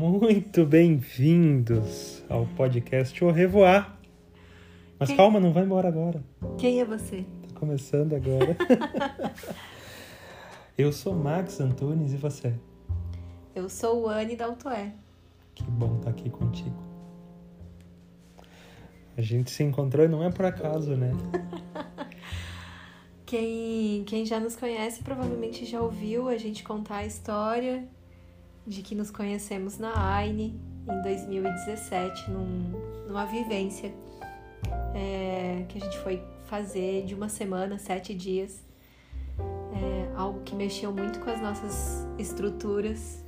[0.00, 3.98] Muito bem-vindos ao podcast O Revoar.
[4.98, 6.24] Mas Quem- calma, não vai embora agora.
[6.56, 7.26] Quem é você?
[7.46, 8.56] Tá começando agora.
[10.78, 12.54] Eu sou Max Antunes e você?
[13.54, 14.94] Eu sou o Anne da Autoé.
[15.54, 16.82] Que bom estar aqui contigo.
[19.18, 21.12] A gente se encontrou e não é por acaso, né?
[23.26, 27.86] Quem, quem já nos conhece provavelmente já ouviu a gente contar a história
[28.70, 32.72] de que nos conhecemos na AINE em 2017, num,
[33.08, 33.92] numa vivência
[34.94, 38.64] é, que a gente foi fazer de uma semana, sete dias.
[39.38, 43.24] É, algo que mexeu muito com as nossas estruturas,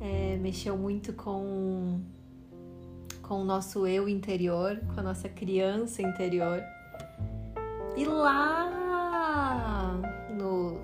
[0.00, 2.00] é, mexeu muito com,
[3.20, 6.62] com o nosso eu interior, com a nossa criança interior.
[7.96, 10.00] E lá
[10.30, 10.78] no.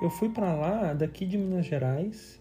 [0.00, 2.39] Eu fui pra lá, daqui de Minas Gerais,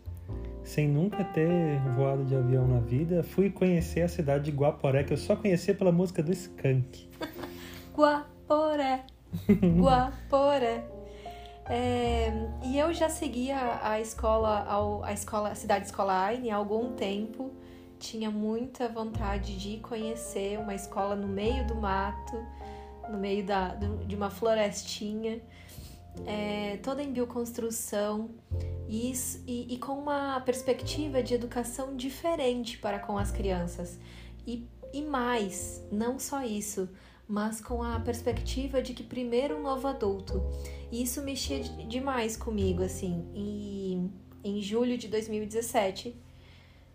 [0.64, 3.24] sem nunca ter voado de avião na vida.
[3.24, 7.10] Fui conhecer a cidade de Guaporé, que eu só conhecia pela música do Skank.
[7.96, 9.06] Guaporé,
[9.80, 10.86] Guaporé.
[11.70, 12.32] É,
[12.64, 14.66] e eu já seguia a escola,
[15.04, 17.52] a escola, a cidade escola Aine há algum tempo.
[18.00, 22.44] Tinha muita vontade de conhecer uma escola no meio do mato,
[23.10, 25.42] no meio da, de uma florestinha,
[26.26, 28.30] é, toda em bioconstrução
[28.90, 29.14] e,
[29.48, 34.00] e- e com uma perspectiva de educação diferente para com as crianças.
[34.48, 36.90] E, e mais, não só isso,
[37.28, 40.42] mas com a perspectiva de que primeiro um novo adulto.
[40.92, 43.24] E isso mexia de- demais comigo, assim.
[43.36, 44.10] E
[44.44, 46.16] em julho de 2017,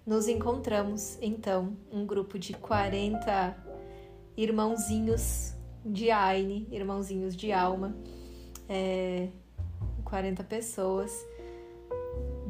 [0.05, 3.57] nos encontramos, então, um grupo de 40
[4.37, 5.55] irmãozinhos
[5.87, 7.97] de Aine, irmãozinhos de alma,
[8.69, 9.29] é,
[10.05, 11.13] 40 pessoas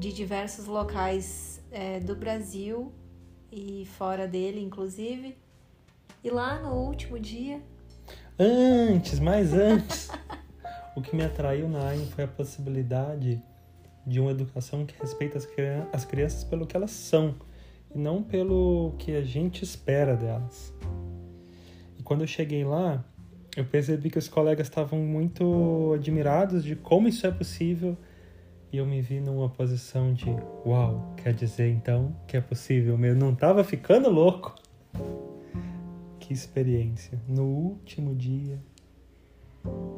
[0.05, 2.93] de diversos locais é, do Brasil
[3.51, 5.35] e fora dele, inclusive.
[6.23, 7.63] E lá no último dia,
[8.39, 10.11] Antes, mais antes,
[10.95, 13.41] o que me atraiu na AIM foi a possibilidade
[14.07, 17.37] de uma educação que respeita as, crian- as crianças pelo que elas são
[17.95, 20.75] e não pelo que a gente espera delas.
[21.99, 23.03] E quando eu cheguei lá,
[23.57, 27.97] eu percebi que os colegas estavam muito admirados de como isso é possível
[28.75, 30.29] e eu me vi numa posição de
[30.67, 33.21] uau, quer dizer então que é possível mesmo?
[33.21, 34.53] Não tava ficando louco.
[36.19, 37.21] Que experiência.
[37.29, 38.59] No último dia,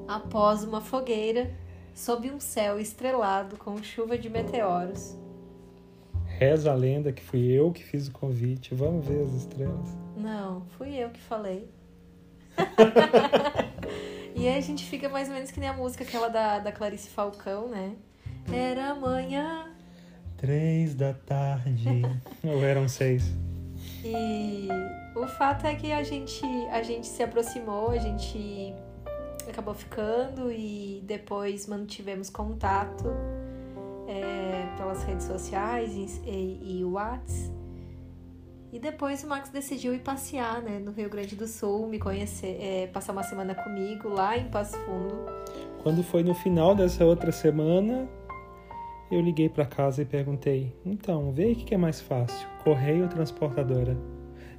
[0.06, 1.50] após uma fogueira,
[1.94, 5.16] sob um céu estrelado com chuva de meteoros.
[6.26, 8.74] reza a lenda que fui eu que fiz o convite.
[8.74, 9.96] Vamos ver as estrelas.
[10.14, 11.66] Não, fui eu que falei.
[14.36, 16.70] e aí a gente fica mais ou menos que nem a música aquela da, da
[16.70, 17.96] Clarice Falcão, né?
[18.52, 19.66] Era amanhã.
[20.36, 22.02] Três da tarde.
[22.44, 23.24] Ou eram seis.
[24.04, 24.68] E
[25.14, 28.74] o fato é que a gente, a gente se aproximou, a gente
[29.48, 33.04] acabou ficando e depois mantivemos contato
[34.08, 37.50] é, pelas redes sociais e, e, e o Whats.
[38.72, 42.58] E depois o Max decidiu ir passear né, no Rio Grande do Sul, me conhecer,
[42.60, 45.16] é, passar uma semana comigo lá em Passo Fundo.
[45.82, 48.08] Quando foi no final dessa outra semana,
[49.10, 53.02] eu liguei pra casa e perguntei: então, vê o que que é mais fácil: correio
[53.02, 53.96] ou transportadora?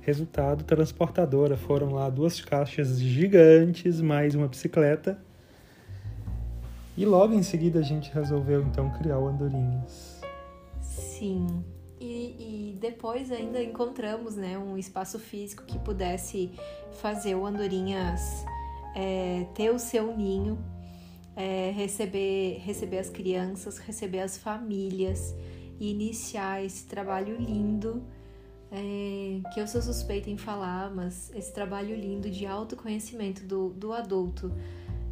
[0.02, 1.58] Resultado: transportadora.
[1.58, 5.20] Foram lá duas caixas gigantes, mais uma bicicleta.
[6.96, 10.22] E logo em seguida a gente resolveu então criar o Andorinhas.
[10.82, 11.64] Sim.
[12.00, 16.52] E, e depois ainda encontramos né, um espaço físico que pudesse
[17.02, 18.46] fazer o Andorinhas
[18.96, 20.58] é, ter o seu ninho,
[21.38, 25.36] é, receber, receber as crianças, receber as famílias
[25.80, 28.04] e iniciar esse trabalho lindo.
[28.70, 33.94] é, que eu sou suspeita em falar, mas esse trabalho lindo de autoconhecimento do, do
[33.94, 34.52] adulto,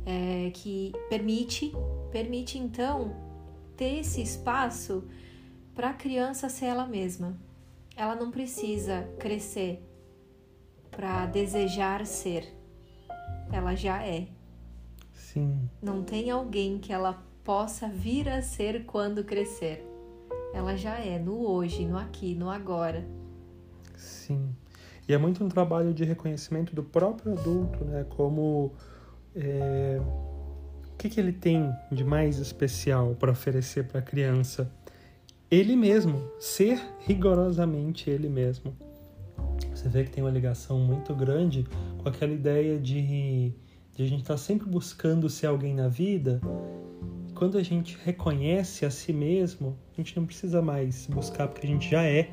[0.05, 1.71] é, que permite,
[2.11, 3.15] permite então
[3.77, 5.07] ter esse espaço
[5.73, 7.37] para a criança ser ela mesma.
[7.95, 9.81] Ela não precisa crescer
[10.91, 12.51] para desejar ser.
[13.53, 14.34] Ela já é.
[15.35, 19.85] Sim, Não tem alguém que ela possa vir a ser quando crescer.
[20.53, 23.05] Ela já é no hoje, no aqui, no agora.
[23.97, 24.55] sim.
[25.07, 28.05] E é muito um trabalho de reconhecimento do próprio adulto, né?
[28.09, 28.71] Como
[29.35, 34.71] é, o que, que ele tem de mais especial para oferecer para a criança?
[35.51, 38.75] Ele mesmo, ser rigorosamente ele mesmo.
[39.75, 41.67] Você vê que tem uma ligação muito grande
[42.01, 43.53] com aquela ideia de,
[43.95, 46.41] de a gente estar sempre buscando ser alguém na vida.
[47.33, 51.69] Quando a gente reconhece a si mesmo, a gente não precisa mais buscar porque a
[51.69, 52.29] gente já é.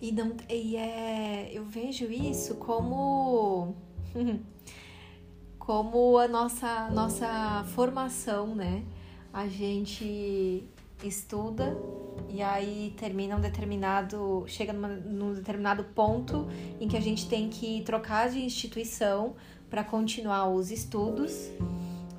[0.00, 3.74] E, não, e é, eu vejo isso como
[5.58, 8.84] como a nossa nossa formação, né?
[9.32, 10.64] A gente
[11.04, 11.76] estuda
[12.28, 16.46] e aí termina um determinado chega numa, num determinado ponto
[16.80, 19.34] em que a gente tem que trocar de instituição
[19.70, 21.48] para continuar os estudos,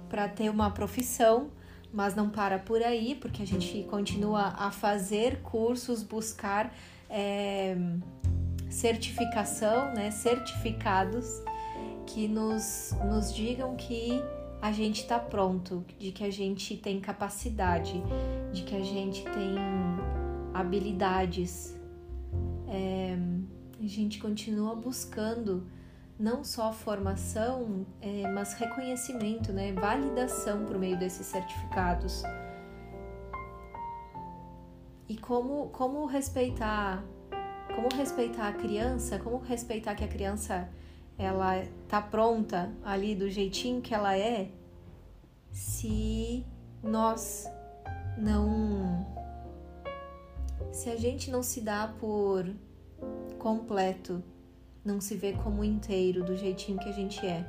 [0.09, 1.51] para ter uma profissão,
[1.93, 6.73] mas não para por aí, porque a gente continua a fazer cursos, buscar
[7.09, 7.75] é,
[8.69, 11.41] certificação, né, certificados
[12.07, 14.23] que nos, nos digam que
[14.61, 18.01] a gente está pronto, de que a gente tem capacidade,
[18.53, 19.55] de que a gente tem
[20.53, 21.75] habilidades.
[22.67, 23.17] É,
[23.83, 25.65] a gente continua buscando
[26.21, 29.73] não só formação, é, mas reconhecimento, né?
[29.73, 32.21] validação por meio desses certificados.
[35.09, 37.03] E como, como respeitar
[37.75, 40.69] como respeitar a criança, como respeitar que a criança
[41.17, 44.51] ela tá pronta ali do jeitinho que ela é,
[45.51, 46.45] se
[46.83, 47.49] nós
[48.17, 49.07] não
[50.71, 52.45] se a gente não se dá por
[53.39, 54.21] completo
[54.83, 57.45] não se vê como inteiro do jeitinho que a gente é.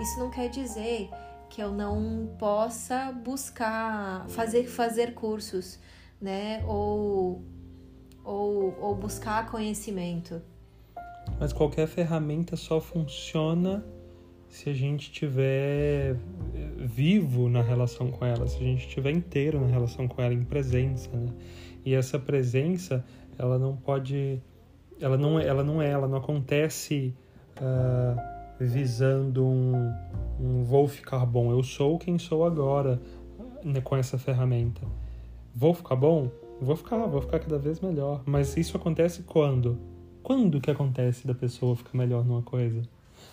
[0.00, 1.10] Isso não quer dizer
[1.48, 5.78] que eu não possa buscar fazer fazer cursos,
[6.20, 6.64] né?
[6.66, 7.42] Ou
[8.24, 10.40] ou, ou buscar conhecimento.
[11.38, 13.84] Mas qualquer ferramenta só funciona
[14.48, 16.16] se a gente tiver
[16.76, 20.44] vivo na relação com ela, se a gente estiver inteiro na relação com ela, em
[20.44, 21.32] presença, né?
[21.84, 23.04] E essa presença,
[23.38, 24.42] ela não pode
[25.00, 27.14] ela não, é, ela não é, ela não acontece
[27.56, 28.20] uh,
[28.58, 29.94] visando um,
[30.38, 31.50] um vou ficar bom.
[31.50, 33.00] Eu sou quem sou agora
[33.64, 34.82] né, com essa ferramenta.
[35.54, 36.30] Vou ficar bom?
[36.60, 38.22] Vou ficar, vou ficar cada vez melhor.
[38.26, 39.78] Mas isso acontece quando?
[40.22, 42.82] Quando que acontece da pessoa ficar melhor numa coisa?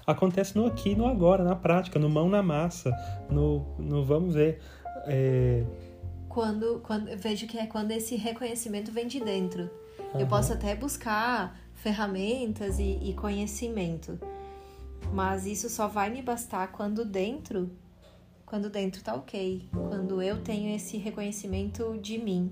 [0.06, 2.92] Acontece no aqui, no agora, na prática, no mão na massa,
[3.30, 4.60] no, no vamos ver.
[5.06, 5.66] É...
[6.30, 9.70] Quando, quando vejo que é quando esse reconhecimento vem de dentro.
[10.14, 10.22] Uhum.
[10.22, 14.20] Eu posso até buscar ferramentas e, e conhecimento,
[15.14, 17.72] mas isso só vai me bastar quando dentro,
[18.46, 22.52] quando dentro tá ok, quando eu tenho esse reconhecimento de mim.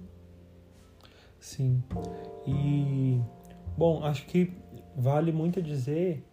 [1.40, 1.84] Sim.
[2.48, 3.20] E
[3.78, 4.52] bom, acho que
[4.96, 6.24] vale muito dizer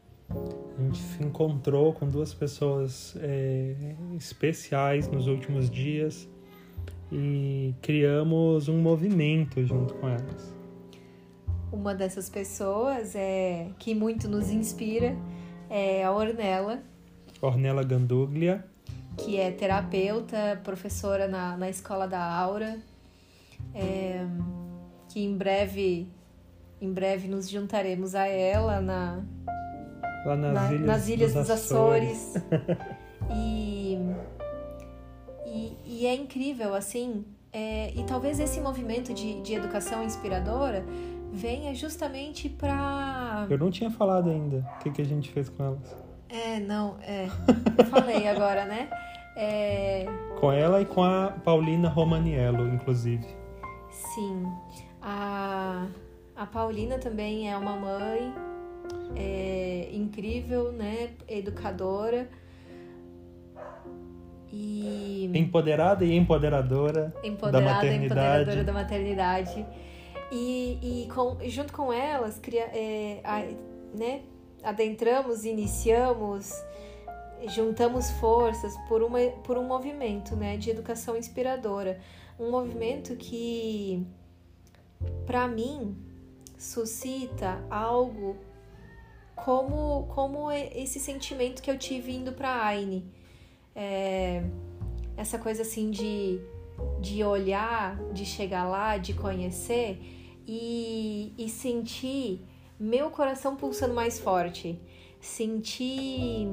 [0.79, 3.75] a gente se encontrou com duas pessoas é,
[4.17, 6.29] especiais nos últimos dias
[7.11, 10.62] e criamos um movimento junto com elas.
[11.73, 15.17] Uma dessas pessoas é que muito nos inspira
[15.71, 16.83] é a Ornella.
[17.41, 18.65] Ornella Ganduglia.
[19.17, 22.79] Que é terapeuta, professora na, na escola da Aura.
[23.75, 24.27] É,
[25.09, 26.09] que em breve,
[26.81, 29.25] em breve nos juntaremos a ela na,
[30.25, 32.37] Lá nas, na, ilhas, nas ilhas dos, dos Açores.
[32.37, 32.45] Açores.
[33.35, 33.99] e,
[35.47, 37.25] e, e, é incrível, assim.
[37.53, 40.85] É, e talvez esse movimento de, de educação inspiradora
[41.33, 43.47] venha justamente para.
[43.49, 45.97] Eu não tinha falado ainda o que, que a gente fez com elas.
[46.29, 47.27] É, não, é.
[47.91, 48.89] Falei agora, né?
[49.37, 50.07] É...
[50.39, 53.27] Com ela e com a Paulina Romaniello, inclusive.
[53.91, 54.45] Sim.
[55.01, 55.87] A,
[56.37, 58.33] a Paulina também é uma mãe
[59.17, 61.11] é, incrível, né?
[61.29, 62.29] Educadora.
[64.55, 65.31] E...
[65.35, 68.05] Empoderada e empoderadora Empoderada da maternidade.
[68.05, 69.67] empoderadora da maternidade.
[70.35, 73.41] E, e com, junto com elas, cria, é, a,
[73.95, 74.23] né,
[74.63, 76.51] adentramos, iniciamos,
[77.49, 82.01] juntamos forças por, uma, por um movimento né, de educação inspiradora.
[82.41, 84.07] Um movimento que,
[85.27, 85.95] para mim,
[86.57, 88.39] suscita algo
[89.37, 93.05] como, como esse sentimento que eu tive indo para Aine.
[93.77, 94.43] É,
[95.15, 96.41] essa coisa assim de,
[97.03, 102.41] de olhar, de chegar lá, de conhecer e, e sentir
[102.79, 104.79] meu coração pulsando mais forte,
[105.21, 106.49] sentir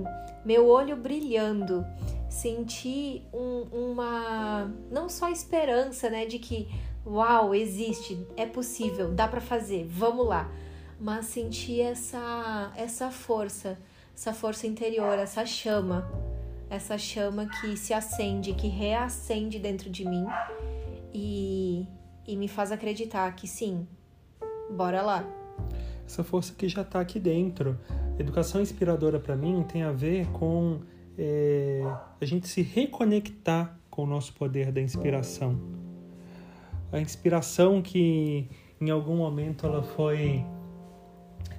[0.46, 1.86] meu olho brilhando,
[2.30, 6.68] sentir um, uma não só esperança, né, de que
[7.06, 10.52] uau, existe, é possível, dá para fazer, vamos lá,
[11.00, 13.80] mas sentir essa essa força,
[14.14, 16.08] essa força interior, essa chama,
[16.70, 20.28] essa chama que se acende, que reacende dentro de mim.
[21.12, 21.88] E
[22.30, 23.88] e me faz acreditar que sim,
[24.70, 25.28] bora lá.
[26.06, 27.76] Essa força que já está aqui dentro.
[28.20, 30.80] Educação inspiradora para mim tem a ver com
[31.18, 31.82] é,
[32.22, 35.60] a gente se reconectar com o nosso poder da inspiração.
[36.92, 38.48] A inspiração que
[38.80, 40.46] em algum momento ela foi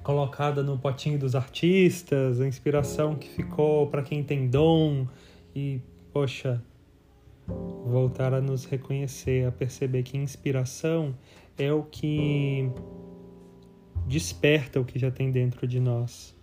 [0.03, 5.05] colocada no potinho dos artistas, a inspiração que ficou para quem tem dom
[5.53, 5.81] e,
[6.13, 6.63] poxa,
[7.85, 11.15] voltar a nos reconhecer, a perceber que inspiração
[11.57, 12.69] é o que
[14.07, 16.35] desperta o que já tem dentro de nós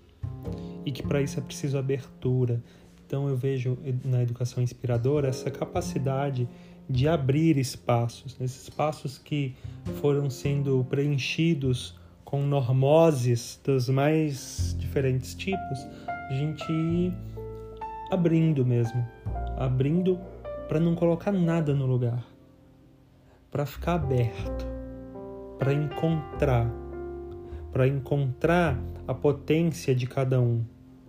[0.85, 2.63] e que para isso é preciso abertura.
[3.07, 6.49] Então eu vejo na educação inspiradora essa capacidade
[6.89, 9.55] de abrir espaços, esses espaços que
[10.01, 17.15] foram sendo preenchidos com normoses dos mais diferentes tipos, a gente ir
[18.11, 19.07] abrindo mesmo,
[19.57, 20.19] abrindo
[20.69, 22.23] para não colocar nada no lugar,
[23.51, 24.67] para ficar aberto,
[25.59, 26.71] para encontrar,
[27.73, 30.63] para encontrar a potência de cada um,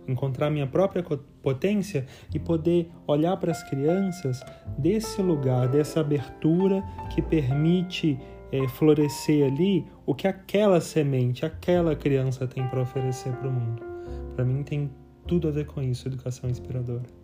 [0.08, 1.04] encontrar minha própria
[1.42, 4.42] potência e poder olhar para as crianças
[4.78, 6.82] desse lugar, dessa abertura
[7.14, 8.18] que permite
[8.50, 13.82] é, florescer ali o que aquela semente, aquela criança tem para oferecer para o mundo.
[14.34, 14.90] Para mim tem
[15.26, 17.19] tudo a ver com isso, educação inspiradora.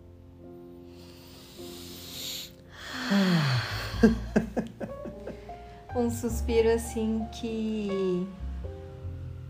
[5.95, 8.27] um suspiro assim que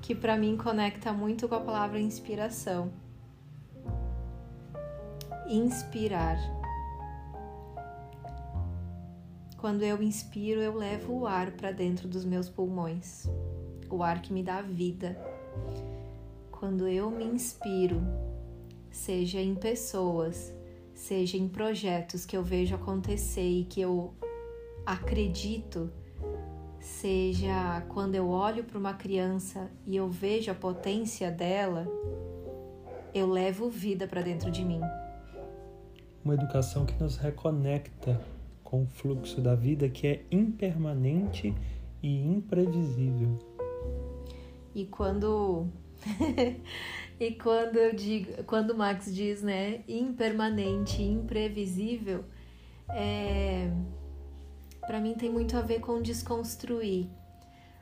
[0.01, 2.91] que para mim conecta muito com a palavra inspiração.
[5.49, 6.37] Inspirar.
[9.57, 13.27] Quando eu inspiro, eu levo o ar para dentro dos meus pulmões,
[13.89, 15.17] o ar que me dá vida.
[16.51, 18.01] Quando eu me inspiro,
[18.89, 20.53] seja em pessoas,
[20.97, 24.15] seja em projetos que eu vejo acontecer e que eu
[24.83, 25.91] acredito
[26.79, 31.85] seja quando eu olho para uma criança e eu vejo a potência dela,
[33.13, 34.81] eu levo vida para dentro de mim.
[36.25, 38.19] Uma educação que nos reconecta
[38.63, 41.53] com o fluxo da vida que é impermanente
[42.01, 43.37] e imprevisível.
[44.73, 45.67] E quando
[47.19, 52.23] e quando eu digo, quando o Max diz, né, impermanente, imprevisível,
[52.89, 53.71] é
[54.87, 57.09] para mim tem muito a ver com desconstruir.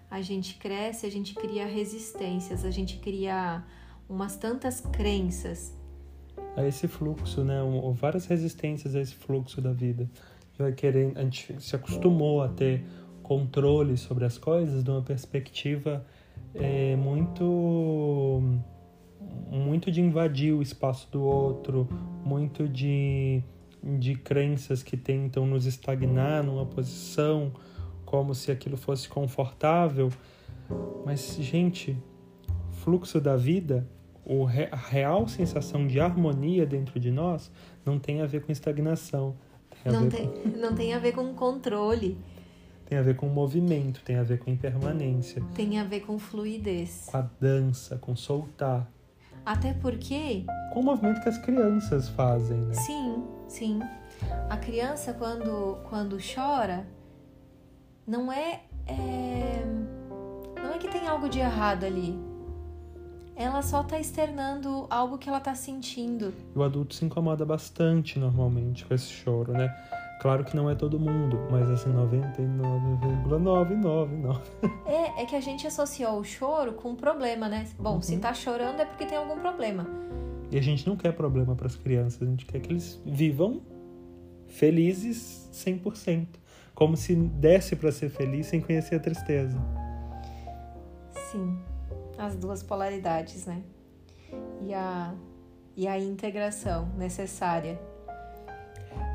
[0.10, 3.64] A gente cresce, a gente cria resistências, a gente cria
[4.10, 5.78] umas tantas crenças.
[6.58, 7.60] A esse fluxo, né?
[7.94, 10.10] Várias resistências a esse fluxo da vida.
[10.58, 12.84] Vai querer, a gente se acostumou a ter
[13.22, 16.06] controle sobre as coisas de uma perspectiva
[16.56, 18.42] é, muito
[19.52, 21.88] muito de invadir o espaço do outro,
[22.24, 23.44] muito de
[23.98, 27.54] de crenças que tentam nos estagnar numa posição
[28.04, 30.10] como se aquilo fosse confortável.
[31.06, 31.96] Mas, gente,
[32.72, 33.88] fluxo da vida,
[34.72, 37.52] a real sensação de harmonia dentro de nós
[37.86, 39.36] não tem a ver com estagnação.
[39.84, 40.50] Tem não, tem, com...
[40.58, 42.18] não tem a ver com controle.
[42.86, 45.42] Tem a ver com movimento, tem a ver com impermanência.
[45.56, 47.08] Tem a ver com fluidez.
[47.12, 48.88] Com a dança, com soltar.
[49.46, 50.46] Até porque.
[50.72, 52.74] Com o movimento que as crianças fazem, né?
[52.74, 53.80] Sim, sim.
[54.50, 56.86] A criança, quando, quando chora,
[58.06, 59.63] não é, é.
[60.56, 62.18] Não é que tem algo de errado ali.
[63.36, 66.34] Ela só tá externando algo que ela tá sentindo.
[66.56, 69.70] O adulto se incomoda bastante normalmente com esse choro, né?
[70.20, 74.42] Claro que não é todo mundo, mas assim, 99,999.
[74.86, 77.68] É, é que a gente associou o choro com um problema, né?
[77.78, 78.02] Bom, uhum.
[78.02, 79.86] se tá chorando é porque tem algum problema.
[80.52, 83.62] E a gente não quer problema para as crianças, a gente quer que eles vivam
[84.48, 86.28] felizes 100%.
[86.74, 89.58] Como se desse para ser feliz sem conhecer a tristeza.
[91.32, 91.60] Sim,
[92.18, 93.62] as duas polaridades, né?
[94.62, 95.14] E a,
[95.76, 97.80] e a integração necessária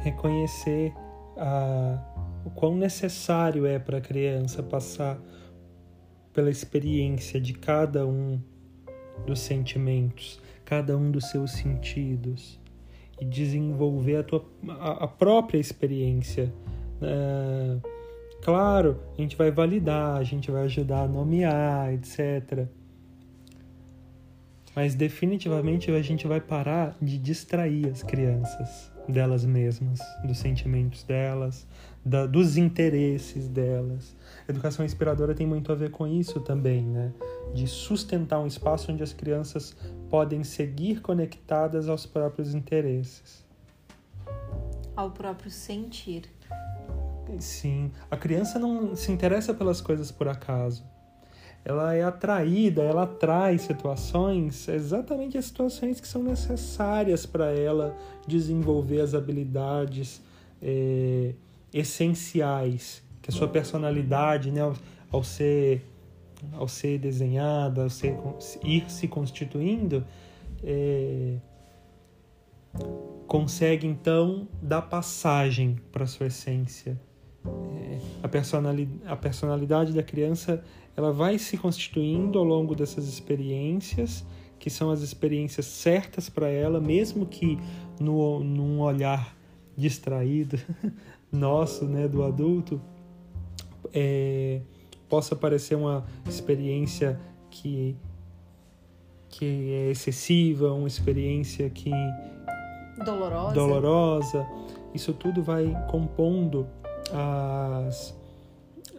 [0.03, 0.93] reconhecer
[1.37, 1.99] a,
[2.45, 5.19] o quão necessário é para a criança passar
[6.33, 8.41] pela experiência de cada um
[9.27, 12.59] dos sentimentos, cada um dos seus sentidos
[13.21, 16.53] e desenvolver a, tua, a, a própria experiência.
[17.03, 17.79] É,
[18.43, 22.67] claro, a gente vai validar, a gente vai ajudar a nomear, etc.
[24.75, 31.67] Mas definitivamente a gente vai parar de distrair as crianças delas mesmas, dos sentimentos delas,
[32.05, 34.17] da, dos interesses delas.
[34.49, 37.13] educação inspiradora tem muito a ver com isso também, né?
[37.55, 39.77] De sustentar um espaço onde as crianças
[40.09, 43.45] podem seguir conectadas aos próprios interesses.
[44.95, 46.25] Ao próprio sentir.
[47.39, 50.85] Sim, a criança não se interessa pelas coisas por acaso
[51.65, 59.01] ela é atraída, ela atrai situações, exatamente as situações que são necessárias para ela desenvolver
[59.01, 60.23] as habilidades
[60.63, 61.35] é,
[61.73, 64.75] essenciais, que a sua personalidade, né, ao,
[65.11, 65.85] ao ser
[66.53, 68.17] ao ser desenhada, ao ser,
[68.65, 70.05] ir se constituindo,
[70.63, 71.37] é,
[73.27, 76.99] consegue então dar passagem para sua essência.
[77.45, 80.63] É, a, personalidade, a personalidade da criança
[81.01, 84.25] ela vai se constituindo ao longo dessas experiências,
[84.59, 87.59] que são as experiências certas para ela, mesmo que
[87.99, 89.35] no, num olhar
[89.75, 90.59] distraído
[91.33, 92.81] nosso, né, do adulto,
[93.95, 94.61] é,
[95.09, 97.19] possa parecer uma experiência
[97.51, 97.97] que
[99.31, 101.93] que é excessiva, uma experiência que
[103.05, 103.55] dolorosa.
[103.55, 104.47] dolorosa.
[104.93, 106.67] Isso tudo vai compondo
[107.13, 108.13] as,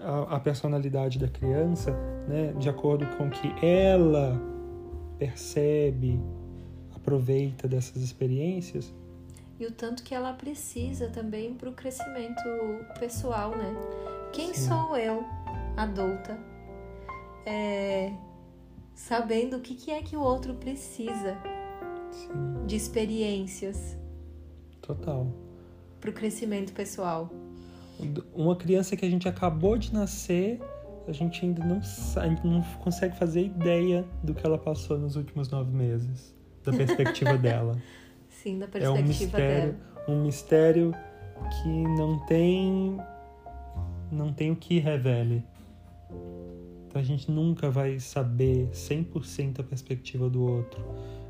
[0.03, 1.91] a, a personalidade da criança,
[2.27, 4.39] né, de acordo com que ela
[5.17, 6.19] percebe,
[6.95, 8.93] aproveita dessas experiências.
[9.59, 12.41] E o tanto que ela precisa também para o crescimento
[12.99, 13.75] pessoal, né?
[14.33, 14.69] Quem Sim.
[14.69, 15.23] sou eu,
[15.77, 16.35] adulta,
[17.45, 18.11] é,
[18.95, 21.37] sabendo o que, que é que o outro precisa
[22.11, 22.65] Sim.
[22.65, 23.97] de experiências.
[24.81, 25.27] Total.
[25.99, 27.29] Para o crescimento pessoal.
[28.33, 30.59] Uma criança que a gente acabou de nascer,
[31.07, 31.81] a gente ainda não,
[32.43, 37.77] não consegue fazer ideia do que ela passou nos últimos nove meses, da perspectiva dela.
[38.27, 40.05] Sim, da perspectiva é um mistério, dela.
[40.07, 40.95] Um mistério
[41.61, 42.97] que não tem
[44.11, 45.43] não tem o que revele.
[46.87, 50.83] Então a gente nunca vai saber 100% a perspectiva do outro,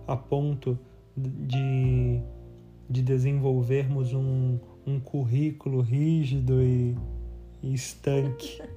[0.07, 0.77] a ponto
[1.15, 2.19] de,
[2.89, 6.95] de desenvolvermos um, um currículo rígido e,
[7.61, 8.61] e estanque.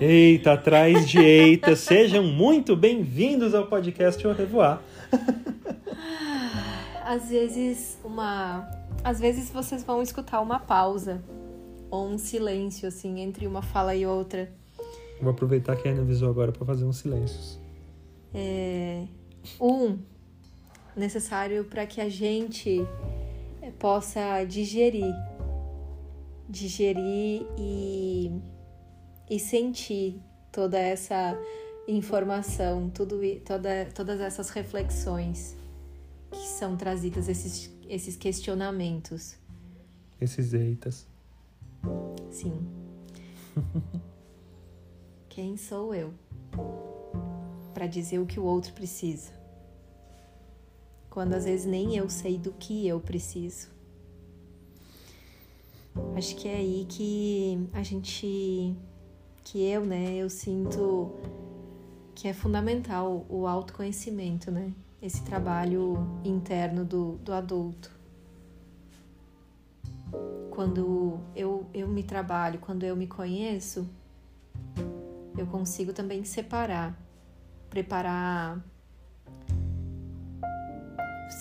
[0.00, 4.82] Eita, atrás de eita, sejam muito bem-vindos ao podcast O Revoar.
[7.04, 8.68] Às vezes uma,
[9.04, 11.22] às vezes vocês vão escutar uma pausa
[11.88, 14.50] ou um silêncio assim entre uma fala e outra.
[15.20, 17.60] Vou aproveitar que a Ana avisou agora para fazer uns silêncios.
[18.34, 19.04] É,
[19.60, 19.98] um
[20.96, 22.80] necessário para que a gente
[23.78, 25.14] possa digerir,
[26.48, 28.30] digerir e
[29.32, 30.20] e sentir
[30.52, 31.38] toda essa
[31.88, 35.56] informação, tudo, toda, todas essas reflexões
[36.30, 39.36] que são trazidas, esses, esses questionamentos.
[40.20, 41.06] Esses eitas.
[42.30, 42.66] Sim.
[45.30, 46.12] Quem sou eu
[47.72, 49.32] para dizer o que o outro precisa?
[51.12, 53.68] Quando às vezes nem eu sei do que eu preciso.
[56.16, 58.74] Acho que é aí que a gente
[59.44, 61.12] que eu, né, eu sinto
[62.14, 64.72] que é fundamental o autoconhecimento, né?
[65.02, 67.90] Esse trabalho interno do, do adulto.
[70.50, 73.86] Quando eu, eu me trabalho, quando eu me conheço,
[75.36, 76.98] eu consigo também separar,
[77.68, 78.64] preparar,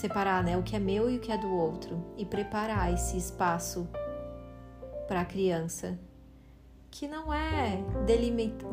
[0.02, 3.18] separar, né, o que é meu e o que é do outro e preparar esse
[3.18, 3.88] espaço
[5.08, 6.00] para a criança
[6.90, 7.80] que não é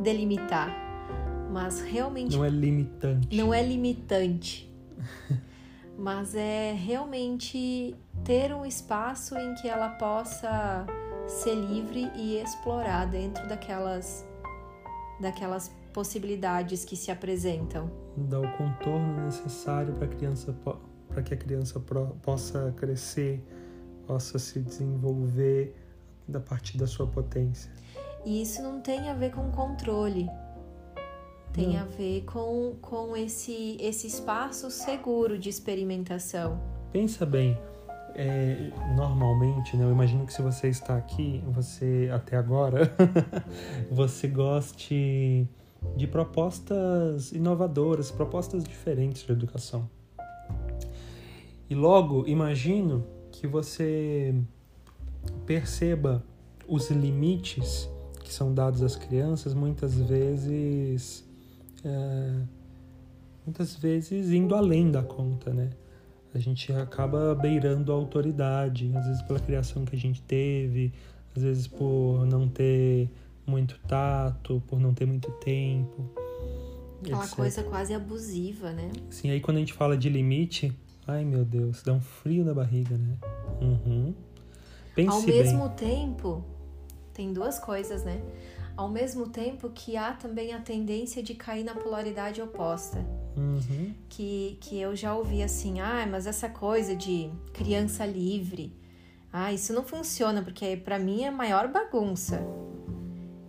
[0.02, 0.74] delimitar,
[1.52, 2.36] mas realmente.
[2.36, 3.36] Não é limitante.
[3.36, 4.68] Não é limitante.
[5.96, 10.86] mas é realmente ter um espaço em que ela possa
[11.26, 14.26] ser livre e explorar dentro daquelas
[15.20, 17.90] daquelas possibilidades que se apresentam.
[18.16, 20.52] Dar o contorno necessário para criança
[21.18, 21.80] para que a criança
[22.22, 23.42] possa crescer,
[24.06, 25.74] possa se desenvolver
[26.28, 27.70] da partir da sua potência.
[28.24, 30.28] E isso não tem a ver com controle,
[31.52, 31.80] tem não.
[31.80, 36.60] a ver com, com esse, esse espaço seguro de experimentação.
[36.92, 37.58] Pensa bem,
[38.14, 42.92] é, normalmente, né, eu imagino que se você está aqui, você até agora,
[43.90, 45.48] você goste
[45.96, 49.88] de propostas inovadoras, propostas diferentes de educação.
[51.68, 54.34] E logo, imagino que você
[55.46, 56.24] perceba
[56.66, 57.88] os limites
[58.24, 61.26] que são dados às crianças muitas vezes
[61.84, 62.42] é,
[63.44, 65.70] muitas vezes indo além da conta, né?
[66.34, 70.92] A gente acaba beirando a autoridade, às vezes pela criação que a gente teve,
[71.34, 73.10] às vezes por não ter
[73.46, 76.04] muito tato, por não ter muito tempo.
[77.00, 77.36] Aquela etc.
[77.36, 78.90] coisa quase abusiva, né?
[79.08, 80.76] Sim, aí quando a gente fala de limite,
[81.08, 83.16] ai meu Deus, dá um frio na barriga, né?
[83.60, 84.14] Uhum.
[84.94, 85.76] Pense Ao mesmo bem.
[85.76, 86.44] tempo,
[87.14, 88.22] tem duas coisas, né?
[88.76, 92.98] Ao mesmo tempo que há também a tendência de cair na polaridade oposta.
[93.36, 93.94] Uhum.
[94.08, 98.72] Que, que eu já ouvi assim, ah, mas essa coisa de criança livre,
[99.32, 102.40] ah, isso não funciona, porque para mim é maior bagunça.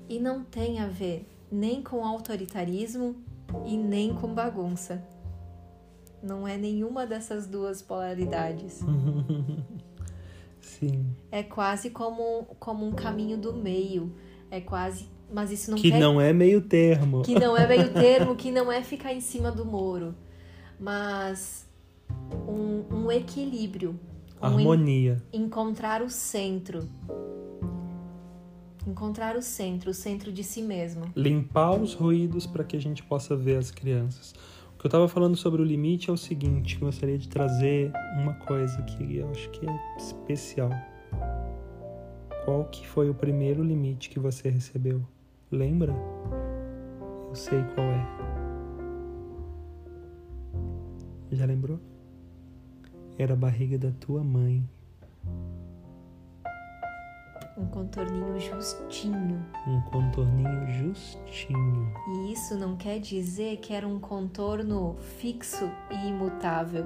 [0.07, 3.15] E não tem a ver nem com autoritarismo
[3.65, 5.03] e nem com bagunça.
[6.21, 8.81] Não é nenhuma dessas duas polaridades.
[10.59, 11.05] Sim.
[11.31, 14.13] É quase como, como um caminho do meio.
[14.51, 15.07] É quase.
[15.31, 17.21] Mas isso não que quer não é meio termo.
[17.21, 20.15] que não é meio termo, que não é ficar em cima do muro,
[20.79, 21.67] mas
[22.47, 23.97] um, um equilíbrio,
[24.41, 25.21] um Harmonia.
[25.31, 26.89] en- encontrar o centro,
[28.87, 31.05] encontrar o centro, o centro de si mesmo.
[31.15, 34.33] Limpar os ruídos para que a gente possa ver as crianças.
[34.79, 38.81] Que eu estava falando sobre o limite é o seguinte: gostaria de trazer uma coisa
[38.83, 40.71] que eu acho que é especial.
[42.45, 45.05] Qual que foi o primeiro limite que você recebeu?
[45.51, 45.93] Lembra?
[47.27, 48.07] Eu sei qual é.
[51.33, 51.79] Já lembrou?
[53.17, 54.63] Era a barriga da tua mãe.
[57.59, 59.45] Um contorninho justinho.
[59.67, 61.93] Um contorninho justinho.
[62.07, 66.85] E isso não quer dizer que era um contorno fixo e imutável.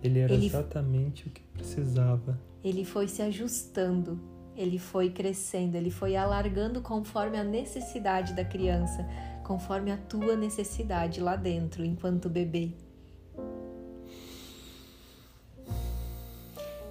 [0.00, 2.38] Ele era Ele- exatamente o que precisava.
[2.62, 4.20] Ele foi se ajustando,
[4.56, 9.04] ele foi crescendo, ele foi alargando conforme a necessidade da criança,
[9.42, 12.70] conforme a tua necessidade lá dentro, enquanto bebê.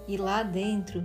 [0.06, 1.02] E lá dentro,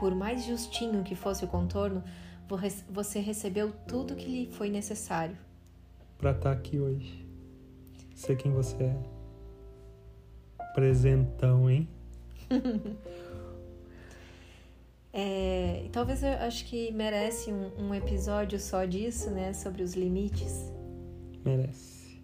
[0.00, 2.02] por mais justinho que fosse o contorno,
[2.48, 2.56] vo-
[2.88, 5.36] você recebeu tudo que lhe foi necessário.
[6.18, 7.24] Pra estar aqui hoje.
[8.14, 8.96] Sei quem você é.
[10.74, 11.86] Presentão, hein?
[15.12, 19.52] É, talvez eu acho que merece um, um episódio só disso, né?
[19.52, 20.72] Sobre os limites.
[21.44, 22.22] Merece.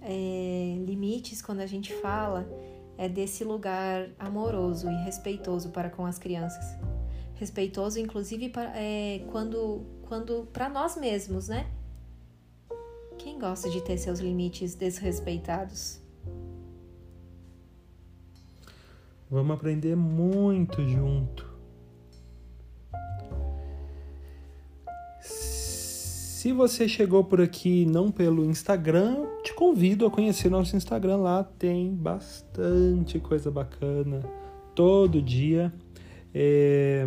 [0.00, 2.48] É, limites, quando a gente fala,
[2.96, 6.64] é desse lugar amoroso e respeitoso para com as crianças.
[7.36, 11.70] Respeitoso, inclusive, é, quando, quando para nós mesmos, né?
[13.18, 16.00] Quem gosta de ter seus limites desrespeitados?
[19.30, 21.56] Vamos aprender muito junto.
[25.20, 31.16] Se você chegou por aqui não pelo Instagram, te convido a conhecer nosso Instagram.
[31.16, 34.22] Lá tem bastante coisa bacana
[34.72, 35.72] todo dia.
[36.38, 37.06] É,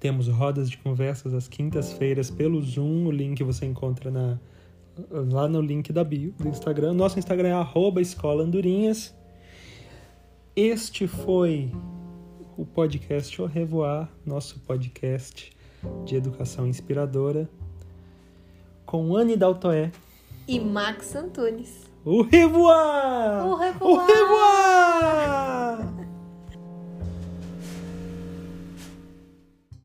[0.00, 3.06] Temos rodas de conversas às quintas-feiras pelo Zoom.
[3.06, 4.38] O link você encontra na,
[5.30, 6.94] lá no link da bio do Instagram.
[6.94, 9.14] Nosso Instagram é arroba Escola Andorinhas.
[10.56, 11.70] Este foi
[12.56, 15.52] o podcast Au Revoar, nosso podcast
[16.04, 17.48] de educação inspiradora,
[18.86, 19.92] com Anne Daltoé.
[20.48, 21.90] E Max Antunes.
[22.04, 23.44] Au revoir!
[23.44, 24.08] Au Au revoir!
[24.08, 25.61] revoir!